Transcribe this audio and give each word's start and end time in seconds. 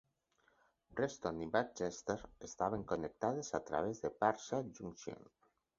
Preston 0.99 1.43
i 1.47 1.49
Manchester 1.51 2.17
estaven 2.49 2.89
connectades 2.95 3.55
a 3.61 3.65
través 3.73 4.07
de 4.07 4.17
Parkside 4.25 4.79
Junction. 4.81 5.27